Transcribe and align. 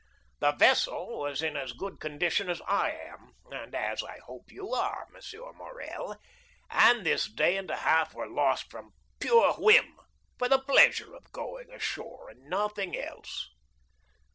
"The 0.39 0.53
vessel 0.53 1.19
was 1.19 1.43
in 1.43 1.55
as 1.55 1.73
good 1.73 1.99
condition 1.99 2.49
as 2.49 2.59
I 2.61 2.89
am, 2.89 3.33
and 3.51 3.75
as, 3.75 4.01
I 4.01 4.17
hope 4.17 4.51
you 4.51 4.73
are, 4.73 5.07
M. 5.15 5.55
Morrel, 5.55 6.15
and 6.71 7.05
this 7.05 7.31
day 7.31 7.55
and 7.55 7.69
a 7.69 7.75
half 7.77 8.15
was 8.15 8.31
lost 8.31 8.71
from 8.71 8.93
pure 9.19 9.53
whim, 9.59 9.99
for 10.39 10.49
the 10.49 10.57
pleasure 10.57 11.13
of 11.13 11.31
going 11.31 11.71
ashore, 11.71 12.31
and 12.31 12.49
nothing 12.49 12.97
else." 12.97 13.51